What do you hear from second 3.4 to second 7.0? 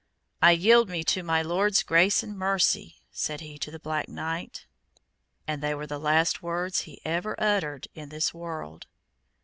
he to the black knight, and they were the last words he